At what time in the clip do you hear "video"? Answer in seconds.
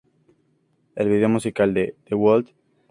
1.09-1.29